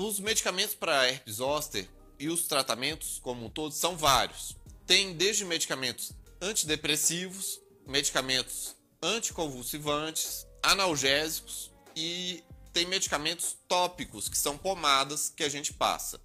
Os 0.00 0.20
medicamentos 0.20 0.76
para 0.76 1.08
herpes 1.08 1.34
zoster 1.34 1.88
e 2.20 2.28
os 2.28 2.46
tratamentos 2.46 3.18
como 3.20 3.46
um 3.46 3.50
todo 3.50 3.72
são 3.72 3.96
vários. 3.96 4.56
Tem 4.86 5.12
desde 5.12 5.44
medicamentos 5.44 6.12
antidepressivos, 6.40 7.60
medicamentos 7.84 8.76
anticonvulsivantes, 9.02 10.46
analgésicos 10.62 11.72
e 11.96 12.44
tem 12.72 12.86
medicamentos 12.86 13.56
tópicos, 13.66 14.28
que 14.28 14.38
são 14.38 14.56
pomadas 14.56 15.32
que 15.36 15.42
a 15.42 15.48
gente 15.48 15.74
passa. 15.74 16.20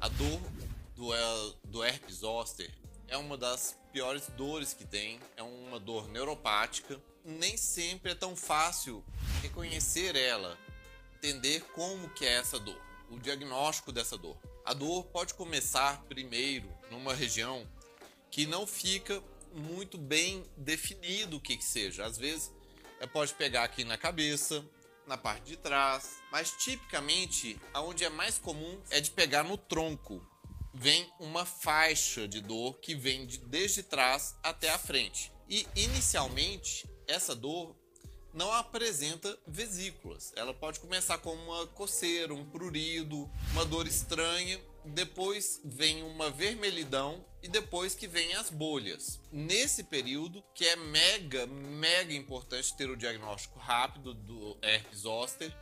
A 0.00 0.08
dor 0.08 0.40
do, 0.94 1.52
do 1.64 1.84
herpes 1.84 2.16
zoster 2.20 2.72
é 3.06 3.18
uma 3.18 3.36
das 3.36 3.76
piores 3.92 4.26
dores 4.38 4.72
que 4.72 4.86
tem, 4.86 5.20
é 5.36 5.42
uma 5.42 5.78
dor 5.78 6.08
neuropática. 6.08 6.98
Nem 7.28 7.56
sempre 7.56 8.12
é 8.12 8.14
tão 8.14 8.36
fácil 8.36 9.04
reconhecer 9.42 10.14
ela, 10.14 10.56
entender 11.16 11.60
como 11.74 12.08
que 12.10 12.24
é 12.24 12.34
essa 12.34 12.56
dor, 12.56 12.80
o 13.10 13.18
diagnóstico 13.18 13.90
dessa 13.90 14.16
dor. 14.16 14.38
A 14.64 14.72
dor 14.72 15.02
pode 15.06 15.34
começar 15.34 16.04
primeiro 16.04 16.72
numa 16.88 17.12
região 17.12 17.66
que 18.30 18.46
não 18.46 18.64
fica 18.64 19.20
muito 19.52 19.98
bem 19.98 20.48
definido 20.56 21.38
o 21.38 21.40
que 21.40 21.56
que 21.56 21.64
seja. 21.64 22.04
Às 22.04 22.16
vezes 22.16 22.52
é, 23.00 23.08
pode 23.08 23.34
pegar 23.34 23.64
aqui 23.64 23.82
na 23.82 23.98
cabeça, 23.98 24.64
na 25.04 25.18
parte 25.18 25.46
de 25.46 25.56
trás, 25.56 26.18
mas 26.30 26.52
tipicamente 26.52 27.60
aonde 27.74 28.04
é 28.04 28.08
mais 28.08 28.38
comum 28.38 28.80
é 28.88 29.00
de 29.00 29.10
pegar 29.10 29.42
no 29.42 29.58
tronco. 29.58 30.24
Vem 30.72 31.12
uma 31.18 31.44
faixa 31.44 32.28
de 32.28 32.40
dor 32.40 32.78
que 32.78 32.94
vem 32.94 33.26
de, 33.26 33.38
desde 33.38 33.82
trás 33.82 34.36
até 34.44 34.70
a 34.70 34.78
frente. 34.78 35.32
E 35.48 35.66
inicialmente 35.74 36.88
essa 37.06 37.34
dor 37.34 37.74
não 38.32 38.52
apresenta 38.52 39.36
vesículas. 39.46 40.32
Ela 40.36 40.52
pode 40.52 40.78
começar 40.78 41.16
com 41.18 41.32
uma 41.32 41.66
coceira, 41.68 42.34
um 42.34 42.44
prurido, 42.44 43.30
uma 43.52 43.64
dor 43.64 43.86
estranha, 43.86 44.60
depois 44.84 45.60
vem 45.64 46.02
uma 46.02 46.30
vermelhidão 46.30 47.24
e 47.42 47.48
depois 47.48 47.94
que 47.94 48.06
vem 48.06 48.34
as 48.34 48.50
bolhas. 48.50 49.18
Nesse 49.32 49.84
período, 49.84 50.44
que 50.54 50.66
é 50.66 50.76
mega, 50.76 51.46
mega 51.46 52.12
importante 52.12 52.76
ter 52.76 52.90
o 52.90 52.96
diagnóstico 52.96 53.58
rápido 53.58 54.12
do 54.12 54.56
herpes 54.60 55.00
zoster 55.00 55.52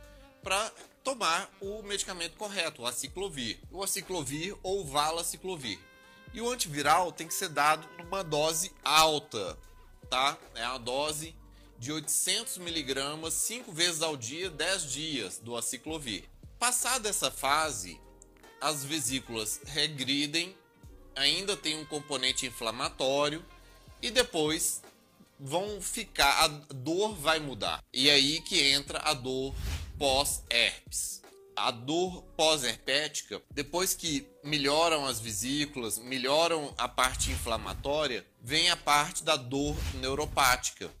para 0.43 0.71
tomar 1.03 1.49
o 1.59 1.81
medicamento 1.81 2.35
correto, 2.35 2.83
o 2.83 2.85
aciclovir. 2.85 3.59
O 3.71 3.83
aciclovir 3.83 4.55
ou 4.61 4.85
valaciclovir. 4.85 5.79
E 6.33 6.41
o 6.41 6.49
antiviral 6.49 7.11
tem 7.11 7.27
que 7.27 7.33
ser 7.33 7.49
dado 7.49 7.87
numa 7.97 8.21
dose 8.21 8.71
alta, 8.83 9.57
tá? 10.09 10.37
É 10.55 10.63
a 10.63 10.77
dose 10.77 11.35
de 11.77 11.91
800 11.91 12.57
miligramas 12.59 13.33
5 13.33 13.71
vezes 13.71 14.01
ao 14.01 14.15
dia, 14.15 14.49
10 14.49 14.91
dias 14.91 15.37
do 15.39 15.55
aciclovir. 15.55 16.23
Passada 16.57 17.09
essa 17.09 17.29
fase, 17.29 17.99
as 18.61 18.83
vesículas 18.83 19.59
regridem, 19.65 20.55
ainda 21.15 21.55
tem 21.55 21.77
um 21.77 21.85
componente 21.85 22.45
inflamatório 22.45 23.45
e 24.01 24.09
depois 24.09 24.81
vão 25.39 25.81
ficar, 25.81 26.45
a 26.45 26.47
dor 26.47 27.15
vai 27.15 27.39
mudar. 27.39 27.83
E 27.93 28.09
aí 28.09 28.41
que 28.41 28.61
entra 28.61 28.99
a 28.99 29.13
dor 29.13 29.53
pós-herpes. 29.97 31.21
A 31.55 31.71
dor 31.71 32.21
pós-herpética, 32.35 33.41
depois 33.51 33.93
que 33.93 34.27
melhoram 34.43 35.05
as 35.05 35.19
vesículas, 35.19 35.97
melhoram 35.97 36.73
a 36.77 36.87
parte 36.87 37.31
inflamatória, 37.31 38.25
vem 38.41 38.69
a 38.69 38.75
parte 38.75 39.23
da 39.23 39.35
dor 39.35 39.75
neuropática 39.95 40.91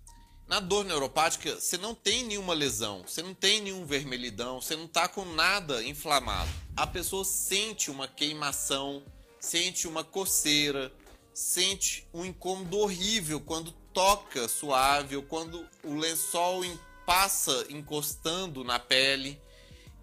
na 0.47 0.59
dor 0.59 0.85
neuropática, 0.85 1.55
você 1.55 1.77
não 1.77 1.95
tem 1.95 2.23
nenhuma 2.23 2.53
lesão, 2.53 3.03
você 3.05 3.23
não 3.23 3.33
tem 3.33 3.61
nenhum 3.61 3.83
vermelhidão, 3.83 4.61
você 4.61 4.75
não 4.75 4.85
está 4.85 5.07
com 5.07 5.25
nada 5.25 5.83
inflamado. 5.83 6.49
A 6.75 6.85
pessoa 6.85 7.25
sente 7.25 7.89
uma 7.89 8.07
queimação, 8.07 9.03
sente 9.39 9.87
uma 9.87 10.03
coceira, 10.03 10.93
sente 11.33 12.07
um 12.13 12.23
incômodo 12.23 12.77
horrível 12.77 13.41
quando 13.41 13.71
toca 13.91 14.47
suave 14.47 15.15
ou 15.15 15.23
quando 15.23 15.67
o 15.83 15.95
lençol 15.95 16.63
passa 17.07 17.65
encostando 17.69 18.63
na 18.63 18.77
pele. 18.77 19.41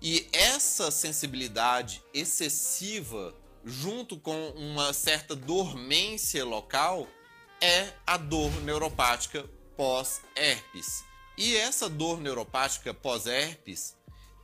E 0.02 0.28
essa 0.32 0.90
sensibilidade 0.90 2.02
excessiva, 2.12 3.32
junto 3.64 4.18
com 4.18 4.48
uma 4.50 4.92
certa 4.92 5.36
dormência 5.36 6.44
local, 6.44 7.06
é 7.60 7.92
a 8.04 8.16
dor 8.16 8.50
neuropática 8.62 9.48
pós-herpes. 9.76 11.04
E 11.38 11.56
essa 11.56 11.88
dor 11.88 12.20
neuropática 12.20 12.92
pós-herpes, 12.92 13.96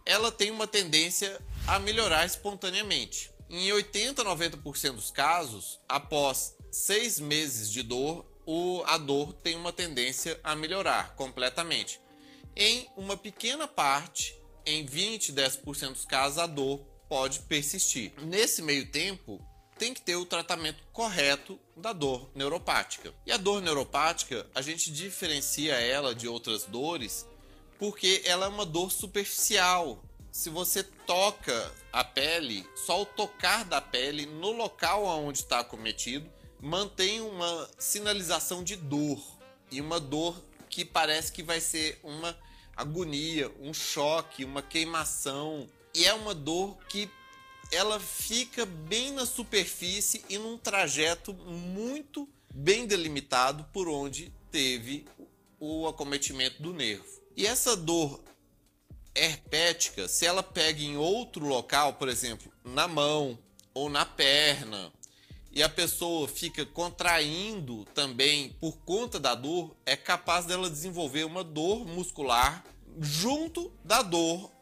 ela 0.07 0.31
tem 0.31 0.53
uma 0.53 0.69
tendência 0.69 1.41
a 1.67 1.81
melhorar 1.81 2.25
espontaneamente. 2.25 3.33
Em 3.51 3.73
80 3.73 4.23
a 4.23 4.25
90% 4.25 4.93
dos 4.93 5.11
casos, 5.11 5.81
após 5.89 6.55
seis 6.71 7.19
meses 7.19 7.69
de 7.73 7.83
dor, 7.83 8.25
o, 8.47 8.85
a 8.87 8.97
dor 8.97 9.33
tem 9.33 9.57
uma 9.57 9.73
tendência 9.73 10.39
a 10.45 10.55
melhorar 10.55 11.17
completamente. 11.17 12.01
Em 12.55 12.89
uma 12.97 13.17
pequena 13.17 13.67
parte, 13.67 14.38
em 14.69 14.85
20 14.85 15.33
10% 15.33 15.93
dos 15.93 16.05
casos, 16.05 16.39
a 16.39 16.47
dor 16.47 16.81
pode 17.09 17.41
persistir. 17.41 18.13
Nesse 18.23 18.63
meio 18.63 18.87
tempo, 18.91 19.41
tem 19.79 19.95
que 19.95 20.01
ter 20.01 20.17
o 20.17 20.27
tratamento 20.27 20.83
correto 20.93 21.59
da 21.77 21.93
dor 21.93 22.31
neuropática. 22.35 23.15
E 23.25 23.33
a 23.33 23.37
dor 23.37 23.63
neuropática, 23.63 24.47
a 24.55 24.61
gente 24.61 24.91
diferencia 24.91 25.75
ela 25.75 26.15
de 26.15 26.29
outras 26.29 26.65
dores 26.65 27.27
porque 27.79 28.23
ela 28.25 28.47
é 28.47 28.49
uma 28.49 28.67
dor 28.67 28.91
superficial. 28.91 30.03
Se 30.33 30.51
você 30.51 30.83
toca 30.83 31.73
a 31.93 32.03
pele, 32.05 32.67
só 32.75 33.03
o 33.03 33.07
tocar 33.07 33.65
da 33.65 33.81
pele 33.81 34.27
no 34.27 34.51
local 34.51 35.05
onde 35.05 35.39
está 35.39 35.65
cometido 35.65 36.29
mantém 36.61 37.21
uma 37.21 37.71
sinalização 37.79 38.65
de 38.65 38.75
dor 38.75 39.21
e 39.71 39.81
uma 39.81 40.01
dor 40.01 40.43
que 40.69 40.85
parece 40.85 41.33
que 41.33 41.43
vai 41.43 41.61
ser 41.61 41.99
uma 42.03 42.37
agonia, 42.79 43.53
um 43.61 43.75
choque, 43.75 44.45
uma 44.45 44.63
queimação. 44.63 45.69
E 45.95 46.07
é 46.07 46.15
uma 46.15 46.33
dor 46.33 46.79
que 46.89 47.11
ela 47.73 47.99
fica 47.99 48.65
bem 48.65 49.13
na 49.13 49.27
superfície 49.27 50.25
e 50.29 50.39
num 50.39 50.57
trajeto 50.57 51.35
muito 51.35 52.29
bem 52.55 52.87
delimitado 52.87 53.65
por 53.73 53.89
onde 53.89 54.33
teve 54.51 55.05
o 55.59 55.87
acometimento 55.89 56.63
do 56.63 56.73
nervo. 56.73 57.05
E 57.37 57.47
essa 57.47 57.77
dor 57.77 58.23
herpética, 59.15 60.07
se 60.07 60.25
ela 60.25 60.43
pega 60.43 60.81
em 60.81 60.97
outro 60.97 61.47
local, 61.47 61.95
por 61.95 62.09
exemplo, 62.09 62.51
na 62.65 62.87
mão 62.87 63.39
ou 63.75 63.91
na 63.91 64.07
perna, 64.07 64.93
e 65.59 65.63
a 65.65 65.69
pessoa 65.69 66.29
fica 66.29 66.65
contraindo 66.65 67.85
também 67.87 68.51
por 68.61 68.79
conta 68.85 69.19
da 69.19 69.35
dor, 69.35 69.75
é 69.85 69.97
capaz 69.97 70.47
dela 70.47 70.71
desenvolver 70.71 71.25
uma 71.25 71.43
dor 71.43 71.85
muscular 71.85 72.65
junto 73.01 73.73
da 73.83 74.01
dor 74.01 74.53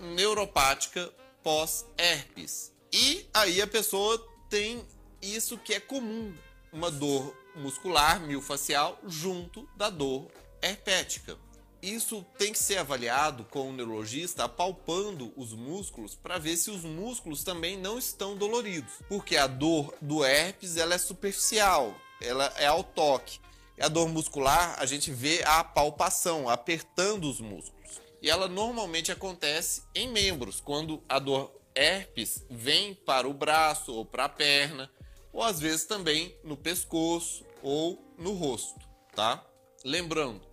neuropática 0.00 1.12
pós-herpes. 1.42 2.72
E 2.90 3.28
aí 3.34 3.60
a 3.60 3.66
pessoa 3.66 4.26
tem 4.48 4.82
isso 5.20 5.58
que 5.58 5.74
é 5.74 5.80
comum, 5.80 6.32
uma 6.72 6.90
dor 6.90 7.36
muscular 7.54 8.18
miofascial 8.18 8.98
junto 9.06 9.68
da 9.76 9.90
dor 9.90 10.28
herpética. 10.62 11.36
Isso 11.80 12.26
tem 12.36 12.52
que 12.52 12.58
ser 12.58 12.78
avaliado 12.78 13.44
com 13.44 13.68
o 13.68 13.72
neurologista 13.72 14.44
apalpando 14.44 15.32
os 15.36 15.52
músculos 15.52 16.16
para 16.16 16.36
ver 16.36 16.56
se 16.56 16.70
os 16.70 16.82
músculos 16.82 17.44
também 17.44 17.76
não 17.76 17.98
estão 17.98 18.36
doloridos, 18.36 18.94
porque 19.08 19.36
a 19.36 19.46
dor 19.46 19.94
do 20.00 20.24
herpes 20.24 20.76
ela 20.76 20.94
é 20.94 20.98
superficial, 20.98 21.94
ela 22.20 22.52
é 22.56 22.66
ao 22.66 22.82
toque. 22.82 23.38
E 23.76 23.82
a 23.82 23.86
dor 23.86 24.08
muscular 24.08 24.74
a 24.80 24.86
gente 24.86 25.12
vê 25.12 25.40
a 25.44 25.62
palpação, 25.62 26.48
apertando 26.48 27.30
os 27.30 27.40
músculos. 27.40 28.00
E 28.20 28.28
ela 28.28 28.48
normalmente 28.48 29.12
acontece 29.12 29.82
em 29.94 30.08
membros, 30.08 30.60
quando 30.60 31.00
a 31.08 31.20
dor 31.20 31.52
herpes 31.76 32.44
vem 32.50 32.92
para 32.92 33.28
o 33.28 33.32
braço 33.32 33.94
ou 33.94 34.04
para 34.04 34.24
a 34.24 34.28
perna, 34.28 34.90
ou 35.32 35.44
às 35.44 35.60
vezes 35.60 35.84
também 35.84 36.34
no 36.42 36.56
pescoço 36.56 37.46
ou 37.62 38.04
no 38.18 38.32
rosto, 38.32 38.80
tá? 39.14 39.46
Lembrando, 39.84 40.47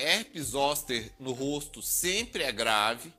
herpes 0.00 0.48
zoster 0.48 1.12
no 1.18 1.32
rosto 1.32 1.82
sempre 1.82 2.42
é 2.42 2.52
grave 2.52 3.12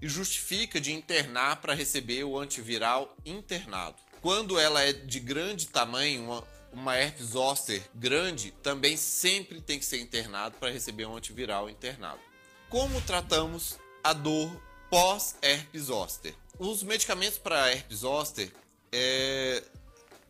e 0.00 0.08
justifica 0.08 0.80
de 0.80 0.92
internar 0.92 1.56
para 1.56 1.74
receber 1.74 2.24
o 2.24 2.38
antiviral 2.38 3.16
internado. 3.24 3.96
Quando 4.20 4.58
ela 4.58 4.82
é 4.82 4.92
de 4.92 5.20
grande 5.20 5.66
tamanho, 5.68 6.24
uma, 6.24 6.44
uma 6.72 6.96
herpes 6.96 7.28
zoster 7.28 7.82
grande, 7.94 8.50
também 8.62 8.96
sempre 8.96 9.60
tem 9.60 9.78
que 9.78 9.84
ser 9.84 10.00
internado 10.00 10.56
para 10.58 10.70
receber 10.70 11.06
um 11.06 11.16
antiviral 11.16 11.70
internado 11.70 12.20
como 12.68 13.00
tratamos 13.02 13.78
a 14.02 14.12
dor 14.12 14.50
pós-herpes 14.90 15.84
zoster. 15.84 16.34
Os 16.58 16.82
medicamentos 16.82 17.38
para 17.38 17.70
herpes 17.70 17.98
zoster 17.98 18.50
é, 18.92 19.62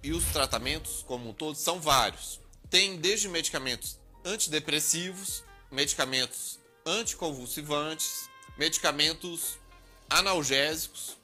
e 0.02 0.12
os 0.12 0.24
tratamentos 0.26 1.02
como 1.06 1.30
um 1.30 1.32
todo 1.32 1.56
são 1.56 1.80
vários. 1.80 2.40
Tem 2.68 2.96
desde 2.96 3.28
medicamentos 3.28 3.98
antidepressivos, 4.24 5.44
medicamentos 5.76 6.58
anticonvulsivantes, 6.87 8.31
medicamentos 8.56 9.58
analgésicos 10.08 11.19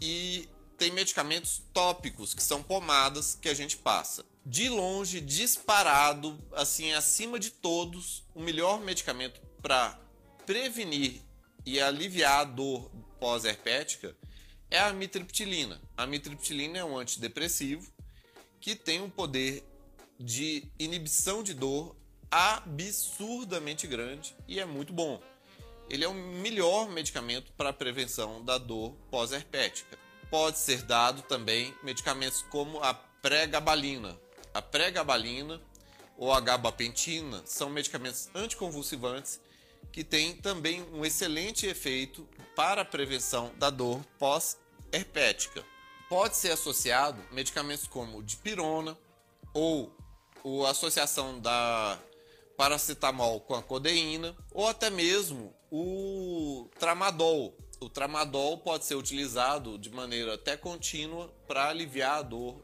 e 0.00 0.48
tem 0.78 0.90
medicamentos 0.90 1.60
tópicos, 1.74 2.32
que 2.32 2.42
são 2.42 2.62
pomadas 2.62 3.38
que 3.40 3.46
a 3.46 3.52
gente 3.52 3.76
passa. 3.76 4.24
De 4.44 4.70
longe, 4.70 5.20
disparado, 5.20 6.38
assim, 6.52 6.94
acima 6.94 7.38
de 7.38 7.50
todos, 7.50 8.24
o 8.34 8.40
melhor 8.40 8.80
medicamento 8.80 9.38
para 9.60 10.00
prevenir 10.46 11.20
e 11.66 11.78
aliviar 11.78 12.40
a 12.40 12.44
dor 12.44 12.90
pós-herpética 13.20 14.16
é 14.70 14.78
a 14.78 14.94
mitriptilina. 14.94 15.78
A 15.94 16.06
mitriptilina 16.06 16.78
é 16.78 16.84
um 16.84 16.96
antidepressivo 16.96 17.86
que 18.62 18.74
tem 18.74 19.02
um 19.02 19.10
poder 19.10 19.62
de 20.18 20.66
inibição 20.78 21.42
de 21.42 21.52
dor 21.52 21.94
absurdamente 22.34 23.86
grande 23.86 24.34
e 24.48 24.58
é 24.58 24.64
muito 24.64 24.92
bom. 24.92 25.22
Ele 25.88 26.04
é 26.04 26.08
o 26.08 26.14
melhor 26.14 26.88
medicamento 26.88 27.52
para 27.52 27.68
a 27.68 27.72
prevenção 27.72 28.44
da 28.44 28.58
dor 28.58 28.96
pós-herpética. 29.08 29.96
Pode 30.28 30.58
ser 30.58 30.82
dado 30.82 31.22
também 31.22 31.72
medicamentos 31.84 32.42
como 32.50 32.82
a 32.82 32.92
pregabalina. 32.92 34.18
A 34.52 34.60
pregabalina 34.60 35.62
ou 36.18 36.32
a 36.32 36.40
gabapentina 36.40 37.40
são 37.44 37.70
medicamentos 37.70 38.28
anticonvulsivantes 38.34 39.40
que 39.92 40.02
têm 40.02 40.34
também 40.34 40.82
um 40.92 41.04
excelente 41.04 41.66
efeito 41.66 42.28
para 42.56 42.82
a 42.82 42.84
prevenção 42.84 43.52
da 43.58 43.70
dor 43.70 44.04
pós-herpética. 44.18 45.64
Pode 46.08 46.34
ser 46.34 46.50
associado 46.50 47.22
medicamentos 47.30 47.86
como 47.86 48.24
dipirona 48.24 48.98
ou 49.52 49.94
a 50.66 50.70
associação 50.70 51.38
da 51.38 51.96
paracetamol 52.56 53.40
com 53.40 53.54
a 53.54 53.62
codeína 53.62 54.36
ou 54.52 54.68
até 54.68 54.90
mesmo 54.90 55.54
o 55.70 56.68
tramadol. 56.78 57.56
O 57.80 57.88
tramadol 57.88 58.58
pode 58.58 58.84
ser 58.84 58.94
utilizado 58.94 59.78
de 59.78 59.90
maneira 59.90 60.34
até 60.34 60.56
contínua 60.56 61.28
para 61.46 61.68
aliviar 61.68 62.18
a 62.18 62.22
dor 62.22 62.62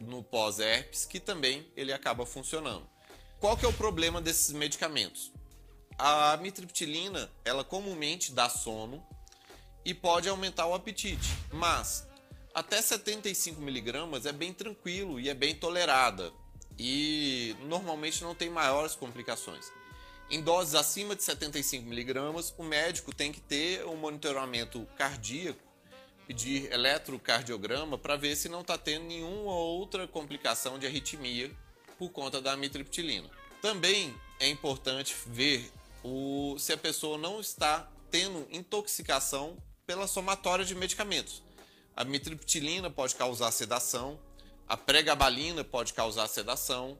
no 0.00 0.22
pós-herpes, 0.22 1.04
que 1.04 1.18
também 1.18 1.66
ele 1.76 1.92
acaba 1.92 2.24
funcionando. 2.24 2.88
Qual 3.40 3.56
que 3.56 3.64
é 3.64 3.68
o 3.68 3.72
problema 3.72 4.20
desses 4.20 4.52
medicamentos? 4.52 5.32
A 5.98 6.36
mitriptilina, 6.36 7.30
ela 7.44 7.64
comumente 7.64 8.32
dá 8.32 8.48
sono 8.48 9.04
e 9.84 9.94
pode 9.94 10.28
aumentar 10.28 10.66
o 10.66 10.74
apetite, 10.74 11.28
mas 11.52 12.06
até 12.54 12.80
75 12.80 13.60
miligramas 13.60 14.26
é 14.26 14.32
bem 14.32 14.52
tranquilo 14.52 15.20
e 15.20 15.28
é 15.28 15.34
bem 15.34 15.54
tolerada 15.54 16.32
e 16.78 17.56
normalmente 17.62 18.22
não 18.22 18.34
tem 18.34 18.50
maiores 18.50 18.94
complicações. 18.94 19.70
Em 20.28 20.42
doses 20.42 20.74
acima 20.74 21.14
de 21.14 21.22
75 21.22 21.86
miligramas, 21.86 22.52
o 22.58 22.64
médico 22.64 23.14
tem 23.14 23.32
que 23.32 23.40
ter 23.40 23.86
um 23.86 23.96
monitoramento 23.96 24.86
cardíaco, 24.96 25.60
pedir 26.26 26.70
eletrocardiograma 26.72 27.96
para 27.96 28.16
ver 28.16 28.34
se 28.34 28.48
não 28.48 28.62
está 28.62 28.76
tendo 28.76 29.04
nenhuma 29.04 29.52
outra 29.52 30.08
complicação 30.08 30.78
de 30.78 30.86
arritmia 30.86 31.50
por 31.96 32.10
conta 32.10 32.40
da 32.40 32.56
mitriptilina. 32.56 33.30
Também 33.62 34.14
é 34.40 34.48
importante 34.48 35.14
ver 35.26 35.70
o, 36.02 36.56
se 36.58 36.72
a 36.72 36.76
pessoa 36.76 37.16
não 37.16 37.40
está 37.40 37.88
tendo 38.10 38.46
intoxicação 38.50 39.56
pela 39.86 40.08
somatória 40.08 40.64
de 40.64 40.74
medicamentos. 40.74 41.42
A 41.96 42.04
mitriptilina 42.04 42.90
pode 42.90 43.14
causar 43.14 43.50
sedação, 43.52 44.18
a 44.68 44.76
pregabalina 44.76 45.62
pode 45.62 45.92
causar 45.92 46.26
sedação, 46.26 46.98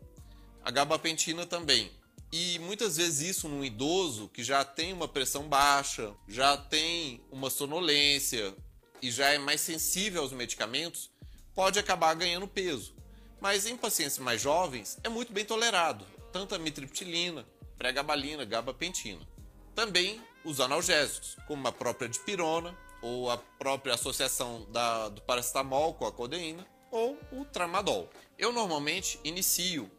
a 0.65 0.71
gabapentina 0.71 1.45
também. 1.45 1.91
E 2.33 2.59
muitas 2.61 2.97
vezes 2.97 3.37
isso 3.37 3.49
num 3.49 3.65
idoso 3.65 4.29
que 4.29 4.43
já 4.43 4.65
tem 4.65 4.93
uma 4.93 5.09
pressão 5.09 5.49
baixa, 5.49 6.13
já 6.29 6.57
tem 6.57 7.21
uma 7.31 7.51
sonolência 7.51 8.55
e 9.01 9.11
já 9.11 9.31
é 9.31 9.39
mais 9.39 9.61
sensível 9.61 10.23
aos 10.23 10.33
medicamentos, 10.33 11.11
pode 11.55 11.79
acabar 11.79 12.15
ganhando 12.15 12.49
peso. 12.49 12.95
Mas 13.41 13.67
em 13.67 13.77
pacientes 13.77 14.19
mais 14.19 14.41
jovens 14.41 14.99
é 15.05 15.09
muito 15.09 15.33
bem 15.33 15.45
tolerado, 15.45 16.07
tanto 16.33 16.55
a 16.55 16.59
mitriptilina, 16.59 17.47
pregabalina, 17.77 18.45
gabapentina. 18.45 19.27
Também 19.75 20.21
os 20.45 20.61
analgésicos, 20.61 21.37
como 21.47 21.67
a 21.69 21.73
própria 21.73 22.09
dipirona 22.09 22.77
ou 23.03 23.31
a 23.31 23.37
própria 23.37 23.95
associação 23.95 24.67
da, 24.71 25.09
do 25.09 25.21
paracetamol 25.23 25.95
com 25.95 26.07
a 26.07 26.13
codeína, 26.13 26.67
ou 26.91 27.19
o 27.33 27.45
tramadol. 27.45 28.11
Eu 28.39 28.53
normalmente 28.53 29.19
inicio 29.25 29.91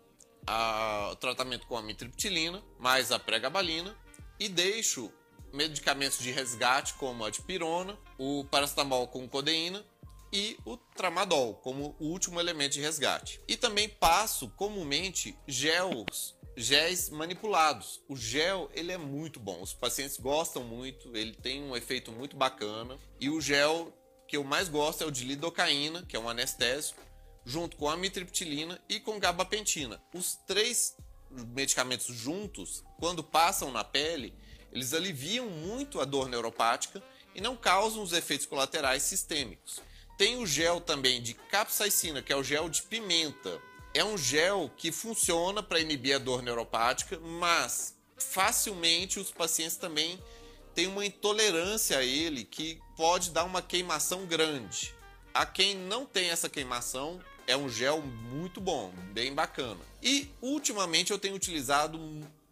a, 0.45 1.09
o 1.11 1.15
tratamento 1.15 1.67
com 1.67 1.77
a 1.77 1.81
mitriptilina, 1.81 2.63
mais 2.79 3.11
a 3.11 3.19
pregabalina 3.19 3.95
e 4.39 4.47
deixo 4.47 5.11
medicamentos 5.53 6.19
de 6.19 6.31
resgate 6.31 6.93
como 6.95 7.25
a 7.25 7.29
dipirona, 7.29 7.97
o 8.17 8.45
paracetamol 8.45 9.07
com 9.07 9.27
codeína 9.27 9.85
e 10.31 10.57
o 10.65 10.77
tramadol 10.77 11.55
como 11.55 11.95
o 11.99 12.07
último 12.07 12.39
elemento 12.39 12.73
de 12.73 12.81
resgate. 12.81 13.39
E 13.47 13.55
também 13.55 13.89
passo 13.89 14.49
comumente 14.49 15.37
gels, 15.47 16.35
géis 16.55 17.09
manipulados. 17.09 18.01
O 18.07 18.15
gel 18.15 18.69
ele 18.73 18.91
é 18.91 18.97
muito 18.97 19.39
bom, 19.39 19.61
os 19.61 19.73
pacientes 19.73 20.17
gostam 20.17 20.63
muito, 20.63 21.15
ele 21.15 21.33
tem 21.33 21.63
um 21.63 21.75
efeito 21.75 22.11
muito 22.11 22.35
bacana 22.35 22.97
e 23.19 23.29
o 23.29 23.39
gel 23.39 23.93
que 24.27 24.37
eu 24.37 24.43
mais 24.43 24.67
gosto 24.67 25.03
é 25.03 25.07
o 25.07 25.11
de 25.11 25.23
lidocaína, 25.23 26.03
que 26.03 26.15
é 26.15 26.19
um 26.19 26.29
anestésico, 26.29 27.01
junto 27.45 27.77
com 27.77 27.89
a 27.89 27.95
mitriptilina 27.95 28.79
e 28.89 28.99
com 28.99 29.19
gabapentina. 29.19 30.01
Os 30.13 30.35
três 30.45 30.95
medicamentos 31.31 32.13
juntos, 32.13 32.83
quando 32.99 33.23
passam 33.23 33.71
na 33.71 33.83
pele, 33.83 34.33
eles 34.71 34.93
aliviam 34.93 35.49
muito 35.49 36.01
a 36.01 36.05
dor 36.05 36.27
neuropática 36.27 37.01
e 37.33 37.41
não 37.41 37.55
causam 37.55 38.03
os 38.03 38.13
efeitos 38.13 38.45
colaterais 38.45 39.03
sistêmicos. 39.03 39.81
Tem 40.17 40.37
o 40.37 40.45
gel 40.45 40.81
também 40.81 41.21
de 41.21 41.33
capsaicina, 41.33 42.21
que 42.21 42.33
é 42.33 42.35
o 42.35 42.43
gel 42.43 42.67
de 42.67 42.81
pimenta. 42.83 43.61
É 43.93 44.03
um 44.03 44.17
gel 44.17 44.69
que 44.75 44.91
funciona 44.91 45.63
para 45.63 45.79
inibir 45.79 46.15
a 46.15 46.19
dor 46.19 46.41
neuropática, 46.41 47.19
mas 47.19 47.95
facilmente 48.17 49.19
os 49.19 49.31
pacientes 49.31 49.77
também 49.77 50.21
tem 50.77 50.85
uma 50.85 51.03
intolerância 51.03 51.97
a 51.97 52.03
ele 52.03 52.43
que 52.43 52.79
pode 52.95 53.31
dar 53.31 53.45
uma 53.45 53.63
queimação 53.63 54.27
grande. 54.27 54.93
A 55.33 55.43
quem 55.43 55.75
não 55.75 56.05
tem 56.05 56.29
essa 56.29 56.47
queimação, 56.47 57.19
é 57.47 57.57
um 57.57 57.67
gel 57.67 57.99
muito 57.99 58.61
bom, 58.61 58.93
bem 59.11 59.33
bacana. 59.33 59.79
E 60.03 60.29
ultimamente 60.39 61.09
eu 61.09 61.17
tenho 61.17 61.33
utilizado 61.33 61.99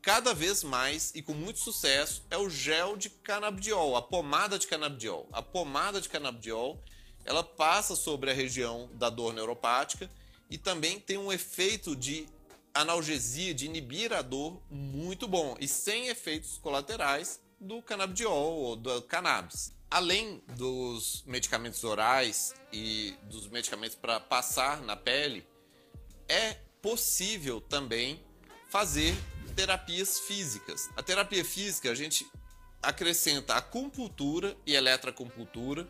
cada 0.01 0.33
vez 0.33 0.63
mais 0.63 1.11
e 1.13 1.21
com 1.21 1.35
muito 1.35 1.59
sucesso 1.59 2.25
é 2.31 2.35
o 2.35 2.49
gel 2.49 2.97
de 2.97 3.11
canabidiol, 3.11 3.95
a 3.95 4.01
pomada 4.01 4.57
de 4.57 4.65
canabidiol. 4.65 5.29
A 5.31 5.43
pomada 5.43 6.01
de 6.01 6.09
canabidiol, 6.09 6.83
ela 7.25 7.43
passa 7.43 7.95
sobre 7.95 8.31
a 8.31 8.33
região 8.33 8.89
da 8.93 9.11
dor 9.11 9.35
neuropática 9.35 10.09
e 10.49 10.57
também 10.57 10.99
tem 10.99 11.19
um 11.19 11.31
efeito 11.31 11.95
de 11.95 12.25
analgesia, 12.73 13.53
de 13.53 13.67
inibir 13.67 14.11
a 14.11 14.23
dor 14.23 14.59
muito 14.71 15.27
bom 15.27 15.55
e 15.59 15.67
sem 15.67 16.07
efeitos 16.07 16.57
colaterais 16.57 17.44
do 17.59 17.81
canabidiol 17.81 18.53
ou 18.53 18.75
do 18.75 19.01
cannabis. 19.03 19.73
Além 19.89 20.43
dos 20.55 21.23
medicamentos 21.25 21.83
orais 21.83 22.53
e 22.71 23.15
dos 23.23 23.47
medicamentos 23.47 23.95
para 23.95 24.19
passar 24.19 24.81
na 24.81 24.95
pele, 24.95 25.47
é 26.27 26.53
possível 26.81 27.61
também 27.61 28.23
fazer 28.69 29.15
terapias 29.55 30.19
físicas. 30.19 30.89
A 30.97 31.03
terapia 31.03 31.45
física 31.45 31.91
a 31.91 31.95
gente 31.95 32.29
acrescenta 32.81 33.55
acupuntura 33.55 34.55
e 34.65 34.75
eletroacupuntura, 34.75 35.87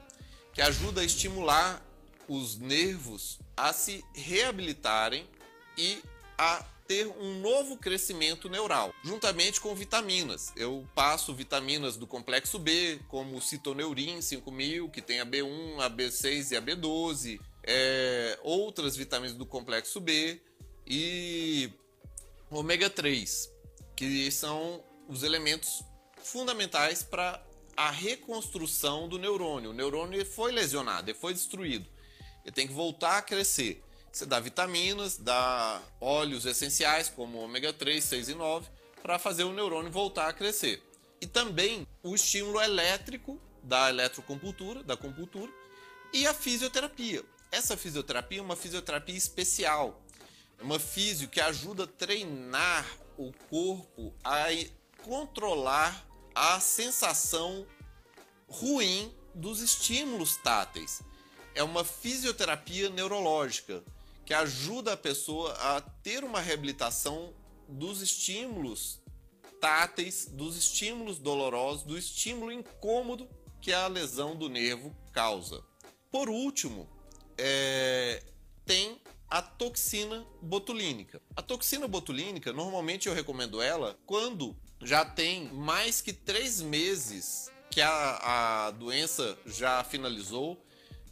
que 0.53 0.61
ajuda 0.61 1.01
a 1.01 1.03
estimular 1.03 1.83
os 2.27 2.57
nervos 2.57 3.39
a 3.57 3.73
se 3.73 4.03
reabilitarem 4.13 5.27
e 5.77 6.01
a 6.37 6.63
ter 6.87 7.07
um 7.07 7.39
novo 7.39 7.77
crescimento 7.77 8.49
neural, 8.49 8.93
juntamente 9.03 9.59
com 9.59 9.73
vitaminas. 9.75 10.51
Eu 10.55 10.87
passo 10.93 11.33
vitaminas 11.33 11.97
do 11.97 12.05
complexo 12.05 12.59
B, 12.59 12.99
como 13.07 13.41
citoneurin 13.41 14.21
5000, 14.21 14.89
que 14.89 15.01
tem 15.01 15.19
a 15.19 15.25
B1, 15.25 15.79
a 15.79 15.89
B6 15.89 16.51
e 16.51 16.55
a 16.55 16.61
B12, 16.61 17.39
é, 17.63 18.39
outras 18.43 18.95
vitaminas 18.95 19.35
do 19.35 19.45
complexo 19.45 19.99
B 19.99 20.39
e 20.85 21.71
ômega 22.49 22.89
3, 22.89 23.51
que 23.95 24.29
são 24.31 24.83
os 25.07 25.23
elementos 25.23 25.83
fundamentais 26.17 27.03
para 27.03 27.43
a 27.75 27.89
reconstrução 27.89 29.09
do 29.09 29.17
neurônio. 29.17 29.71
O 29.71 29.73
neurônio 29.73 30.25
foi 30.25 30.51
lesionado, 30.51 31.09
ele 31.09 31.17
foi 31.17 31.33
destruído. 31.33 31.85
Ele 32.43 32.53
tem 32.53 32.67
que 32.67 32.73
voltar 32.73 33.17
a 33.17 33.21
crescer. 33.21 33.83
Você 34.15 34.25
dá 34.25 34.39
vitaminas, 34.39 35.17
dá 35.17 35.81
óleos 35.99 36.45
essenciais 36.45 37.09
como 37.09 37.37
ômega 37.37 37.73
3, 37.73 38.01
6 38.01 38.29
e 38.29 38.33
9 38.33 38.65
para 39.03 39.19
fazer 39.19 39.43
o 39.43 39.51
neurônio 39.51 39.91
voltar 39.91 40.29
a 40.29 40.33
crescer. 40.33 40.81
E 41.19 41.27
também 41.27 41.85
o 42.01 42.15
estímulo 42.15 42.61
elétrico 42.61 43.37
da 43.61 43.89
eletrocompultura, 43.89 44.81
da 44.83 44.95
compultura 44.95 45.51
e 46.13 46.25
a 46.25 46.33
fisioterapia. 46.33 47.25
Essa 47.51 47.75
fisioterapia 47.75 48.39
é 48.39 48.41
uma 48.41 48.55
fisioterapia 48.55 49.17
especial. 49.17 50.01
É 50.57 50.63
uma 50.63 50.79
fisio 50.79 51.27
que 51.27 51.41
ajuda 51.41 51.83
a 51.83 51.87
treinar 51.87 52.87
o 53.17 53.33
corpo 53.49 54.15
a 54.23 54.45
controlar 55.03 56.07
a 56.33 56.61
sensação 56.61 57.67
ruim 58.47 59.13
dos 59.33 59.59
estímulos 59.59 60.37
táteis. 60.37 61.01
É 61.53 61.61
uma 61.61 61.83
fisioterapia 61.83 62.89
neurológica 62.89 63.83
que 64.25 64.33
ajuda 64.33 64.93
a 64.93 64.97
pessoa 64.97 65.53
a 65.53 65.81
ter 65.81 66.23
uma 66.23 66.39
reabilitação 66.39 67.33
dos 67.67 68.01
estímulos 68.01 69.01
táteis, 69.61 70.27
dos 70.31 70.57
estímulos 70.57 71.17
dolorosos, 71.17 71.83
do 71.83 71.97
estímulo 71.97 72.51
incômodo 72.51 73.27
que 73.61 73.73
a 73.73 73.87
lesão 73.87 74.35
do 74.35 74.49
nervo 74.49 74.95
causa. 75.11 75.63
Por 76.11 76.29
último, 76.29 76.87
é, 77.37 78.23
tem 78.65 79.01
a 79.29 79.41
toxina 79.41 80.25
botulínica. 80.41 81.21
A 81.35 81.41
toxina 81.41 81.87
botulínica, 81.87 82.53
normalmente 82.53 83.07
eu 83.07 83.13
recomendo 83.13 83.61
ela 83.61 83.97
quando 84.05 84.55
já 84.81 85.03
tem 85.03 85.51
mais 85.51 86.01
que 86.01 86.13
três 86.13 86.61
meses 86.61 87.51
que 87.71 87.81
a, 87.81 88.67
a 88.67 88.71
doença 88.71 89.37
já 89.45 89.83
finalizou, 89.83 90.63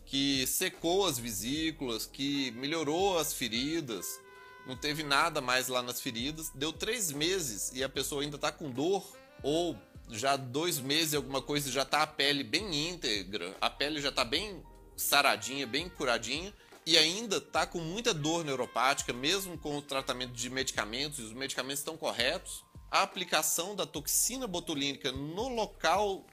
que 0.06 0.46
secou 0.48 1.06
as 1.06 1.18
vesículas, 1.18 2.06
que 2.06 2.52
melhorou 2.52 3.18
as 3.18 3.34
feridas, 3.34 4.20
não 4.66 4.78
teve 4.78 5.04
nada 5.04 5.42
mais 5.42 5.68
lá 5.68 5.82
nas 5.82 6.02
feridas, 6.02 6.50
deu 6.54 6.72
três 6.72 7.12
meses 7.12 7.72
e 7.74 7.84
a 7.84 7.90
pessoa 7.90 8.22
ainda 8.22 8.36
está 8.36 8.52
com 8.52 8.70
dor, 8.70 9.06
ou 9.42 9.78
já 10.10 10.36
dois 10.36 10.80
meses 10.80 11.14
alguma 11.14 11.42
coisa 11.42 11.72
já 11.72 11.82
está 11.84 12.04
a 12.04 12.08
pele 12.08 12.44
bem 12.44 12.90
íntegra, 12.90 13.56
a 13.60 13.70
pele 13.70 14.02
já 14.02 14.10
está 14.10 14.24
bem 14.24 14.64
saradinha, 14.96 15.66
bem 15.66 15.90
curadinha, 15.90 16.54
e 16.86 16.98
ainda 16.98 17.38
está 17.38 17.66
com 17.66 17.80
muita 17.80 18.14
dor 18.14 18.44
neuropática, 18.44 19.14
mesmo 19.14 19.58
com 19.58 19.78
o 19.78 19.82
tratamento 19.82 20.34
de 20.34 20.50
medicamentos, 20.50 21.20
e 21.20 21.24
os 21.24 21.34
medicamentos 21.34 21.80
estão 21.80 21.98
corretos, 21.98 22.64
a 22.92 23.02
aplicação 23.02 23.76
da 23.76 23.86
toxina 23.86 24.46
botulínica 24.46 25.12
no 25.12 25.48
local 25.48 26.26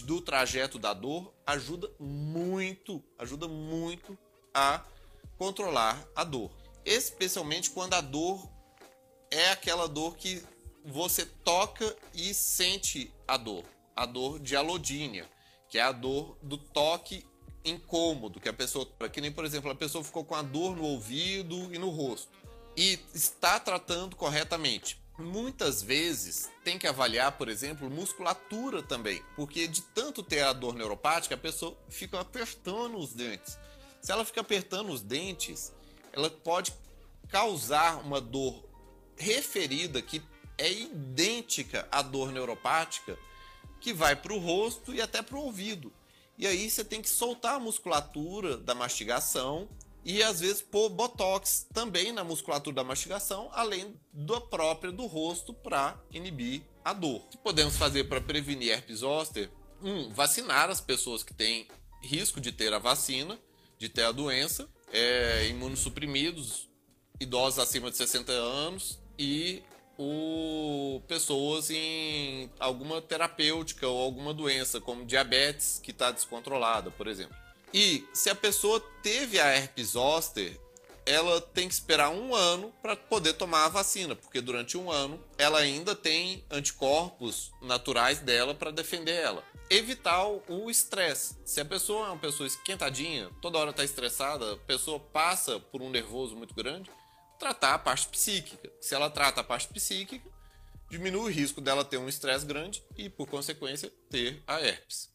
do 0.00 0.20
trajeto 0.20 0.78
da 0.78 0.94
dor 0.94 1.34
ajuda 1.46 1.90
muito, 1.98 3.02
ajuda 3.18 3.46
muito 3.46 4.16
a 4.54 4.82
controlar 5.36 6.02
a 6.16 6.24
dor. 6.24 6.50
Especialmente 6.84 7.70
quando 7.70 7.94
a 7.94 8.00
dor 8.00 8.48
é 9.30 9.50
aquela 9.50 9.86
dor 9.86 10.16
que 10.16 10.42
você 10.84 11.26
toca 11.26 11.96
e 12.14 12.32
sente 12.32 13.12
a 13.28 13.36
dor, 13.36 13.64
a 13.94 14.06
dor 14.06 14.40
de 14.40 14.56
alodínia, 14.56 15.28
que 15.68 15.78
é 15.78 15.82
a 15.82 15.92
dor 15.92 16.36
do 16.42 16.56
toque 16.56 17.24
incômodo, 17.64 18.40
que 18.40 18.48
a 18.48 18.52
pessoa, 18.52 18.86
que 19.12 19.20
nem 19.20 19.30
por 19.30 19.44
exemplo, 19.44 19.70
a 19.70 19.74
pessoa 19.74 20.02
ficou 20.02 20.24
com 20.24 20.34
a 20.34 20.42
dor 20.42 20.76
no 20.76 20.84
ouvido 20.84 21.72
e 21.72 21.78
no 21.78 21.90
rosto 21.90 22.28
e 22.76 22.98
está 23.14 23.60
tratando 23.60 24.16
corretamente. 24.16 25.01
Muitas 25.18 25.82
vezes 25.82 26.50
tem 26.64 26.78
que 26.78 26.86
avaliar, 26.86 27.32
por 27.32 27.48
exemplo, 27.48 27.90
musculatura 27.90 28.82
também, 28.82 29.22
porque 29.36 29.68
de 29.68 29.82
tanto 29.82 30.22
ter 30.22 30.40
a 30.40 30.52
dor 30.52 30.74
neuropática, 30.74 31.34
a 31.34 31.38
pessoa 31.38 31.76
fica 31.88 32.18
apertando 32.18 32.96
os 32.96 33.12
dentes. 33.12 33.58
Se 34.00 34.10
ela 34.10 34.24
fica 34.24 34.40
apertando 34.40 34.90
os 34.90 35.02
dentes, 35.02 35.72
ela 36.12 36.30
pode 36.30 36.72
causar 37.28 37.98
uma 38.00 38.20
dor 38.20 38.64
referida 39.16 40.00
que 40.00 40.22
é 40.56 40.70
idêntica 40.70 41.86
à 41.90 42.02
dor 42.02 42.32
neuropática, 42.32 43.18
que 43.80 43.92
vai 43.92 44.16
para 44.16 44.32
o 44.32 44.38
rosto 44.38 44.94
e 44.94 45.00
até 45.00 45.20
para 45.20 45.36
o 45.36 45.42
ouvido. 45.42 45.92
E 46.38 46.46
aí 46.46 46.70
você 46.70 46.84
tem 46.84 47.02
que 47.02 47.08
soltar 47.10 47.56
a 47.56 47.60
musculatura 47.60 48.56
da 48.56 48.74
mastigação 48.74 49.68
e 50.04 50.22
às 50.22 50.40
vezes 50.40 50.62
pôr 50.62 50.88
botox 50.88 51.66
também 51.72 52.12
na 52.12 52.24
musculatura 52.24 52.76
da 52.76 52.84
mastigação, 52.84 53.48
além 53.52 53.94
da 54.12 54.40
própria 54.40 54.92
do 54.92 55.06
rosto 55.06 55.54
para 55.54 56.00
inibir 56.10 56.62
a 56.84 56.92
dor. 56.92 57.20
O 57.20 57.28
que 57.28 57.38
podemos 57.38 57.76
fazer 57.76 58.04
para 58.04 58.20
prevenir 58.20 58.72
herpes 58.72 58.98
zoster? 58.98 59.50
Um, 59.82 60.10
vacinar 60.10 60.70
as 60.70 60.80
pessoas 60.80 61.22
que 61.22 61.34
têm 61.34 61.68
risco 62.02 62.40
de 62.40 62.52
ter 62.52 62.72
a 62.72 62.78
vacina, 62.78 63.38
de 63.78 63.88
ter 63.88 64.04
a 64.04 64.12
doença, 64.12 64.68
é, 64.92 65.48
imunossuprimidos, 65.48 66.68
idosos 67.20 67.58
acima 67.58 67.90
de 67.90 67.96
60 67.96 68.32
anos 68.32 69.00
e 69.18 69.62
o, 69.98 71.00
pessoas 71.06 71.70
em 71.70 72.50
alguma 72.58 73.00
terapêutica 73.00 73.86
ou 73.86 74.00
alguma 74.00 74.34
doença, 74.34 74.80
como 74.80 75.04
diabetes 75.04 75.80
que 75.82 75.90
está 75.90 76.10
descontrolada, 76.10 76.90
por 76.90 77.06
exemplo. 77.06 77.36
E 77.72 78.06
se 78.12 78.28
a 78.28 78.34
pessoa 78.34 78.80
teve 79.02 79.40
a 79.40 79.46
herpes 79.46 79.88
zoster, 79.88 80.60
ela 81.04 81.40
tem 81.40 81.66
que 81.66 81.74
esperar 81.74 82.10
um 82.10 82.34
ano 82.34 82.72
para 82.80 82.94
poder 82.94 83.32
tomar 83.32 83.64
a 83.64 83.68
vacina, 83.68 84.14
porque 84.14 84.40
durante 84.40 84.76
um 84.76 84.90
ano 84.90 85.22
ela 85.36 85.58
ainda 85.58 85.96
tem 85.96 86.44
anticorpos 86.50 87.50
naturais 87.60 88.20
dela 88.20 88.54
para 88.54 88.70
defender 88.70 89.14
ela. 89.14 89.42
Evitar 89.68 90.26
o 90.26 90.70
estresse. 90.70 91.36
Se 91.44 91.60
a 91.60 91.64
pessoa 91.64 92.08
é 92.08 92.10
uma 92.10 92.18
pessoa 92.18 92.46
esquentadinha, 92.46 93.30
toda 93.40 93.58
hora 93.58 93.70
está 93.70 93.82
estressada, 93.82 94.52
a 94.52 94.56
pessoa 94.58 95.00
passa 95.00 95.58
por 95.58 95.80
um 95.80 95.90
nervoso 95.90 96.36
muito 96.36 96.54
grande, 96.54 96.90
tratar 97.38 97.74
a 97.74 97.78
parte 97.78 98.06
psíquica. 98.08 98.70
Se 98.80 98.94
ela 98.94 99.10
trata 99.10 99.40
a 99.40 99.44
parte 99.44 99.68
psíquica, 99.68 100.28
diminui 100.90 101.22
o 101.22 101.34
risco 101.34 101.60
dela 101.60 101.84
ter 101.84 101.96
um 101.96 102.08
estresse 102.08 102.44
grande 102.44 102.84
e, 102.96 103.08
por 103.08 103.26
consequência, 103.26 103.90
ter 104.10 104.42
a 104.46 104.60
herpes. 104.60 105.11